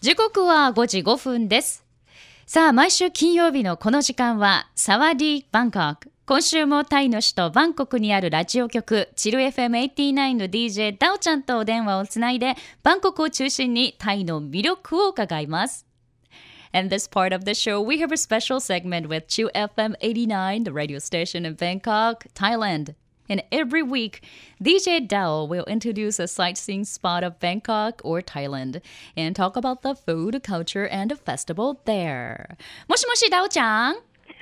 [0.00, 1.84] 時刻は5時5分です。
[2.46, 6.12] さあ毎週金曜日のこの時間はサワディ・バンコク。
[6.24, 15.84] 今週もタイの首都バンコクにあるラジオ局チル FM89 の DJ ダオちゃんとお電話をつないでバンコクを中心にタイの魅力を伺います。
[16.72, 21.44] In this part of the show, we have a special segment with 2FM89, the radio station
[21.44, 22.94] in Bangkok, Thailand.
[23.29, 24.21] And every week,
[24.61, 28.81] DJ Dao will introduce a sightseeing spot of Bangkok or Thailand
[29.15, 32.57] and talk about the food, culture, and the festival there.
[32.89, 33.95] もしもし、ダオちゃん。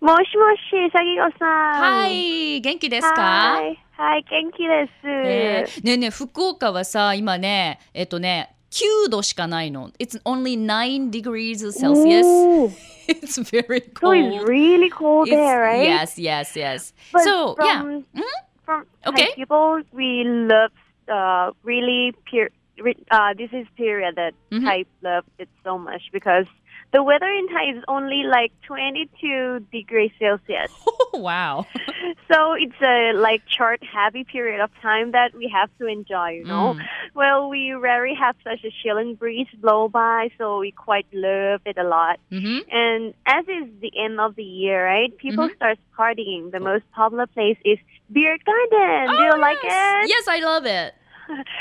[0.00, 1.80] もしもし、さぎこさん。
[2.02, 5.06] はい、元気ですかはい、はい、元気です。
[5.06, 9.88] ねえねえねえ福岡はさ、今ね、えっとね、9度しかないの。
[9.98, 12.26] It's only 9 degrees Celsius.
[12.26, 12.72] おー
[13.08, 14.16] It's very So cold.
[14.18, 15.82] it's really cold It's- there, right?
[15.88, 16.92] Yes, yes, yes.
[17.12, 17.80] But so, yeah.
[17.80, 18.22] from, Mhm.
[18.71, 19.25] From Okay.
[19.25, 20.71] Thai people, we love
[21.11, 22.47] uh, really per-
[22.79, 24.63] re- uh, this is period that Mhm.
[24.63, 26.45] Thai love it so much because
[26.93, 30.71] the weather in Thai is only like 22 degrees Celsius.
[31.13, 31.65] Oh, wow.
[32.31, 36.45] so it's a like short, happy period of time that we have to enjoy, you
[36.45, 36.73] know.
[36.73, 36.85] Mm.
[37.15, 41.77] Well, we rarely have such a chilling breeze blow by, so we quite love it
[41.77, 42.19] a lot.
[42.29, 45.11] hmm And as is the end of the year, right?
[45.17, 45.55] People Mhm.
[45.57, 46.51] start partying.
[46.51, 47.77] The most popular place is
[48.09, 49.17] Beer Garden.
[49.17, 50.09] Do you like Oh, it?
[50.09, 50.93] Yes, I love it.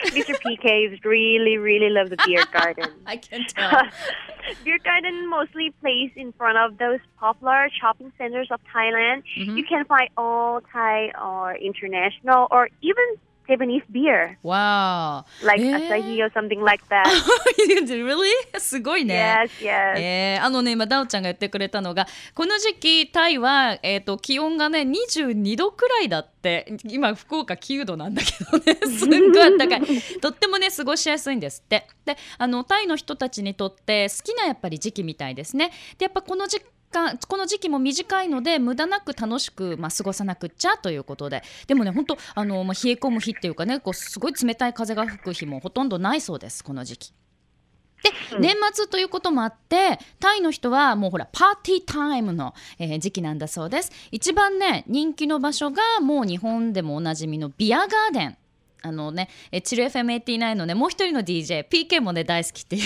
[0.07, 0.35] Mr.
[0.45, 2.91] PK is really, really love the Beer Garden.
[3.07, 3.71] I can tell.
[4.65, 9.23] Beer Garden mostly placed in front of those popular shopping centers of Thailand.
[9.39, 9.57] Mhm.
[9.57, 13.05] You can find all Thai or international or even
[13.51, 15.25] Japanese beer, wow.
[15.43, 15.75] like Eh?
[15.75, 17.05] Asahi or something like that.
[17.91, 18.31] really?
[18.59, 19.49] すごいね。
[19.61, 19.99] yes, yes.
[19.99, 29.81] えーあのね今ダオちゃんが言ってくれたのがこの時期タイは、えー、と気温がね22度くらいだって今福岡9度なんだけどね すっごい暖かい
[30.21, 41.43] とってもね過ごしやすいんですってであのタイの人たちにとって好きなやっぱり時期みたいですねでやっぱこの時間この時期も短いので無駄なく楽しく、まあ、過ごさなくっちゃということで。
[41.67, 47.15] でもね本当あの、まあ、冷え込む日っていうかねこうすごい冷たい風が吹く日もほとんどないそうですこの時期。
[48.03, 53.93] で、年末ということもあってタイの人はもうほらパーティータイムの、えー時期なんだそうです。
[54.11, 58.37] 一番ね人気の場所がもう日本でもおなじみのビアガーデン。
[58.83, 62.81] あのね、えーチル FM89 のねもう一人の DJPK もね大好きってい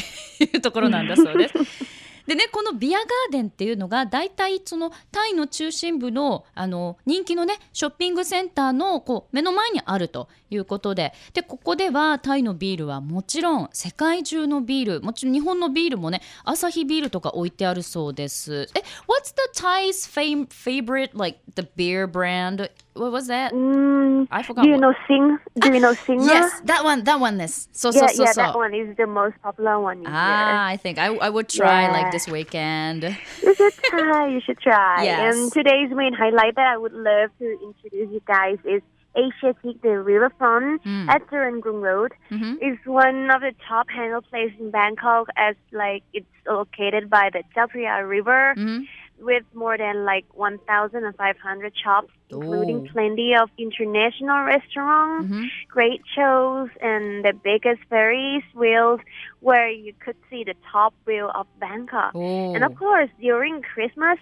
[0.56, 1.54] うところなんだそうです
[2.26, 23.50] でねこのビアガーデンっていうのが大体そのタイの中心部のあの人気のねショッピングセンターのこう目の前にあるということででここではタイのビールはもちろん世界中のビールもちろん日本のビールもねアサヒビールとか置いてあるそうですえ What's the Thai's fam- favorite like the beer brand What was that?
[23.52, 25.36] Mm, I forgot do you what- know Sing?
[25.56, 26.22] Do you know Singer?
[26.32, 29.34] Yes that one that one ですそうそ Yeah, うそう yeah, そう that one is the most
[29.42, 32.10] popular one Ah, I think I, I would try like Yeah.
[32.12, 33.02] this weekend.
[33.42, 34.28] You should try.
[34.28, 35.02] You should try.
[35.04, 35.34] Yes.
[35.34, 38.82] And today's main highlight that I would love to introduce you guys is
[39.16, 41.08] Asiatic, the riverfront Mm.
[41.08, 42.12] at Serangoon Road.
[42.30, 42.58] Mhm.
[42.60, 47.42] It's one of the top handle places in Bangkok as like it's located by the
[47.54, 48.86] Chao Phraya River Mhm.
[49.20, 52.92] with more than like 1,500 shops, including Oh.
[52.92, 55.28] plenty of international restaurants.
[55.30, 55.44] Mhm.
[55.68, 59.00] great shows and the biggest Ferris wheels
[59.40, 62.12] where you could see the top view of Bangkok.
[62.14, 62.54] Oh.
[62.54, 64.18] And of course, during Christmas,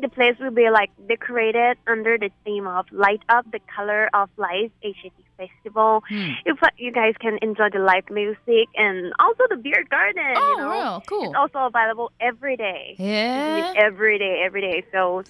[0.00, 4.30] the place will be like decorated under the theme of light up the color of
[4.36, 6.02] life HAT festival.
[6.10, 6.34] Mm.
[6.46, 10.34] You, you guys can enjoy the live music and also the beer garden.
[10.36, 10.68] Oh, you know?
[10.68, 11.24] wow, cool!
[11.24, 12.94] It's also available every day.
[12.98, 14.84] Yeah, every day, every day.
[14.92, 15.22] So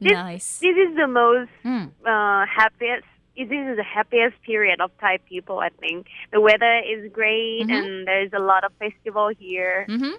[0.00, 0.58] this, nice.
[0.58, 1.88] This is the most mm.
[2.04, 6.06] uh, happiest this is the happiest period of Thai people, I think.
[6.32, 7.72] The weather is great mm-hmm.
[7.72, 9.86] and there's a lot of festival here.
[9.88, 10.12] Mm-hmm.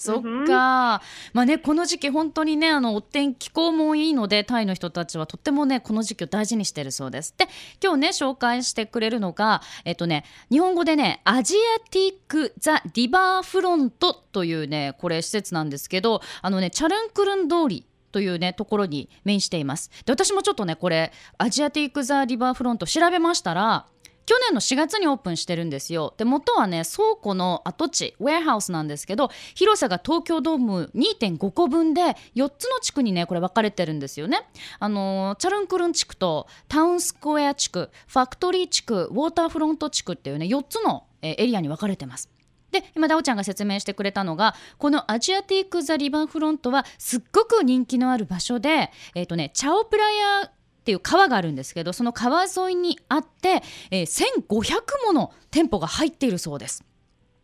[0.00, 1.02] そっか、
[1.34, 7.34] まあねこの時期本当にねあのお天気候もいいのでタイの人たちはとってもねこの時期を大事にしてるそうです。
[7.36, 7.48] で
[7.84, 19.90] 今日ね紹介してくれるのがえっとね日本語でねアジアティック・ザ・リバーフロントというねこれ施設なんですけどあのねチャルンクルン通りというねところに面しています。
[20.06, 23.86] で私もちょっとねこれアジアティック・ザ・リバーフロント調べましたら
[24.26, 26.14] 去年の4月にオープンしてるんですよ。
[26.16, 34.48] で元はね倉庫の跡地ウェアハウスなんですけど広さが東京ドーム2.5個分で4つの地区にねこれ分かれてるんですよね。
[34.78, 42.30] あのチャルンクルン地区とタウンスクエア地区ファクトリー地区ウォーターフロント地区っていうね4つのエリアに分かれてます。
[42.70, 54.06] で今ダオちゃんが説明してくれたのがこのアジアティック・ザ・リバーフロントはすっごく人気のある場所で、えーとね、チャオプラヤっていう川があるんですけどその川沿いにあって、えー
[54.48, 56.84] 1500もの店舗が入っているそうです。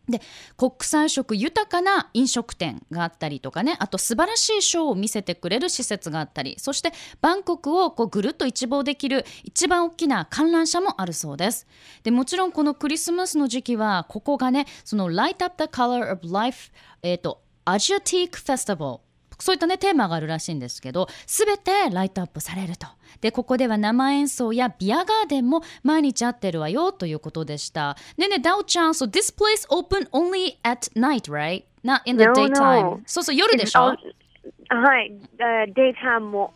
[0.09, 0.21] で
[0.55, 11.67] 国際色豊かな飲食店があったりとかねあと素晴らしいショーを見せてくれる施設があったりそしてバンコクをこうぐるっと一望できる一番大きな観覧車もあるそうです
[12.03, 16.71] でもちろんこのクリスマスの時期はここがねその Light Up the Color of Life
[17.03, 19.06] えっ、とアジアティックフェスティバル
[19.39, 22.87] そういったねテーマがあるらしいんですけど全てライトアップされると。
[23.21, 27.97] でここでは生演奏やビアガーデンも毎日あってるわよということでした。
[28.17, 31.63] ねダオちゃん so this place open only at night right?
[31.83, 32.81] Not in the No, daytime.
[32.83, 32.99] no.
[33.05, 33.81] そうそう夜でしょ？
[33.85, 33.95] は
[34.99, 36.53] い、uh, daytime も。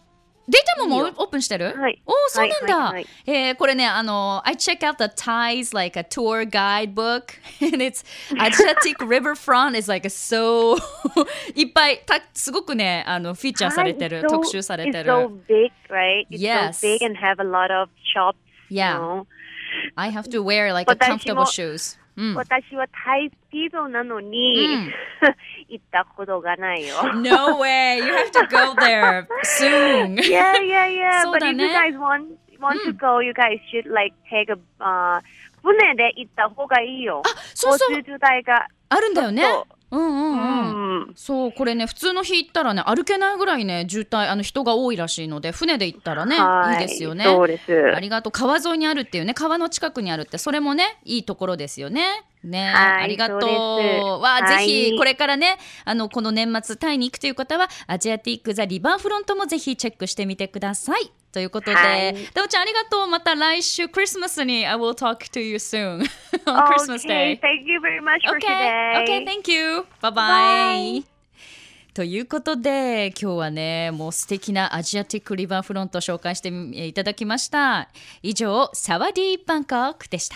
[0.50, 8.04] データももういいよオープンしてるはいおおそうなんだ、はいはいはいえーこれねあの I check out the Thais like a tour guidebook and it's
[8.38, 10.76] Asiatic riverfront is like so
[11.56, 16.26] いっぱいたすごくねあのフィーチャーされてる、 Hi, it's so- 特集されて It's る so big, right?
[16.30, 16.78] It's Yes.
[16.78, 18.36] so big and have a lot of shops.
[18.70, 18.94] Yeah.
[18.94, 19.26] You know?
[19.96, 24.93] I have to wear like a 私 comfortable も shoes うん私はタイスピードなのに、うん
[25.69, 26.95] 行ったことがないよ。
[27.15, 31.21] No way you have to go there soon yeah, yeah, yeah.
[31.23, 32.25] そう But だ if ね you guys want
[32.59, 35.21] want to go, you guys should like take a、uh,
[35.63, 37.21] 船で行った方がいいよ。
[37.53, 38.67] そうそう交通渋滞が。
[38.89, 41.13] あるんだよねそうんうんうん、うん。
[41.15, 46.85] そうこれね普通の日行ったらね歩けないぐらいね渋滞あの人が多いらしいので船で行ったらねはい。
[46.85, 47.25] いですよね。
[47.25, 47.95] そうです。
[47.95, 48.31] ありがとう。
[48.31, 52.23] 川沿いにあるっていうね川の近くにあるってそれもねいいところですよね。
[52.43, 54.21] ね、はいありがとう。
[54.21, 65.99] わぜひこれからねあのこの年末タイに行くという方はアジアティック・ザ・リバーフロントもぜひチェックしてみてくださいということで、はいダオちゃんありがとうまた来週クリスマスに I will talk to you soon
[66.45, 69.03] on Christmas Okay, Day thank you very much for today.
[69.03, 69.85] okay, thank you.
[70.01, 71.01] Bye bye.
[71.01, 71.03] Bye.
[71.93, 76.47] ということで今日はねもう素敵なアジアティックリバーフロントを紹介して
[76.87, 77.89] いただきました
[78.23, 80.35] 以上サワディーバンコクでした